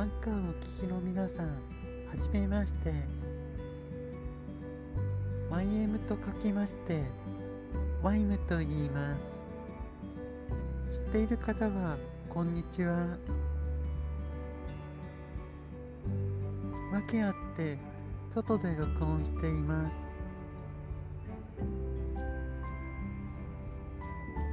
[0.00, 0.36] アンカーを
[0.80, 1.52] 聞きの皆さんは
[2.16, 2.90] じめまして。
[5.50, 7.02] YM と書きまして
[8.02, 9.14] ワイムと言いま
[10.90, 10.96] す。
[11.04, 11.98] 知っている方は
[12.30, 13.18] こんにちは。
[16.94, 17.76] 訳あって
[18.34, 19.92] 外で録音しています。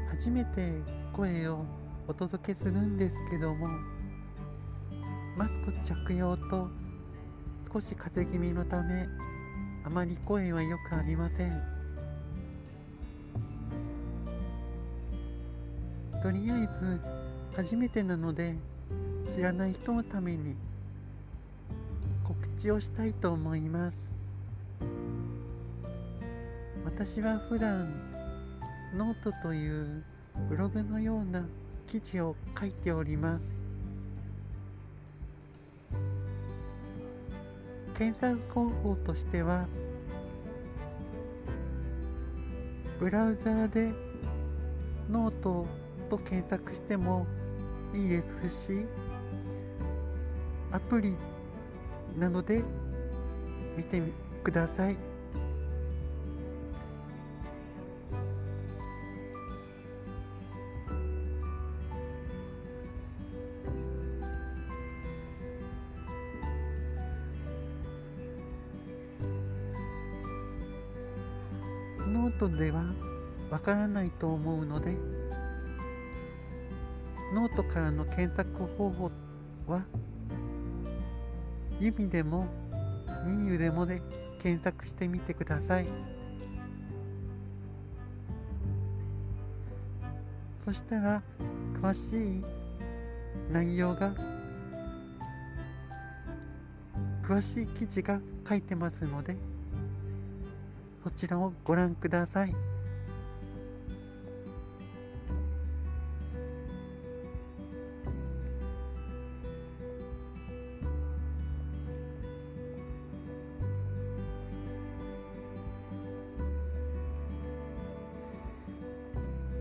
[0.09, 0.73] 初めて
[1.16, 1.64] 声を
[2.05, 3.97] お届けするんですけども
[5.38, 6.68] マスク着用と
[7.72, 9.08] 少し風邪気味のため
[9.86, 11.78] あまり声はよくありません。
[16.23, 17.00] とりあえず
[17.55, 18.55] 初めてなので
[19.36, 20.55] 知らない人のために
[22.23, 23.98] 告知をしたいと思います。
[26.84, 27.88] 私は普段
[28.95, 30.04] ノートという
[30.50, 31.45] ブログのような
[31.86, 33.56] 記事を書いております。
[37.98, 39.66] 検索方法としては
[43.00, 43.92] ブラウザーで
[45.09, 45.66] ノート
[46.09, 47.26] と検索しても
[47.95, 48.86] いいですし
[50.72, 51.16] アプリ
[52.20, 52.62] なので
[53.76, 54.02] 見て
[54.44, 55.17] ください。
[72.08, 72.83] ノートでは
[73.50, 74.95] わからないと思うので
[77.33, 79.11] ノートからの検索方法
[79.67, 79.83] は
[81.80, 82.47] 弓でも
[83.25, 84.02] ミユでもで
[84.41, 85.88] 検索してみてください。
[90.67, 91.23] そしたら
[91.81, 92.44] 詳しい
[93.53, 94.14] 内容が
[97.23, 99.37] 詳しい記事が書いてますので
[101.08, 102.54] そちらをご覧ください。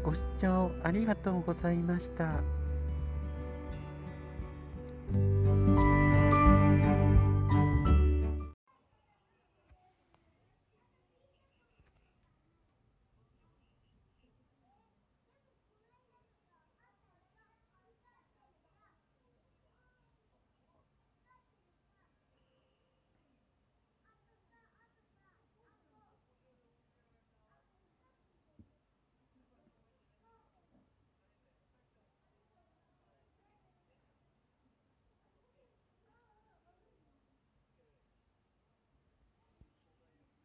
[0.03, 2.66] ご視聴ありがとうございました。